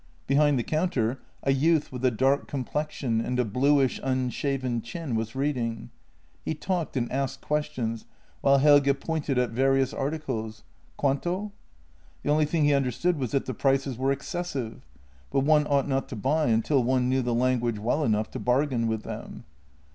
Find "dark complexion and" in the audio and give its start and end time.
2.09-3.37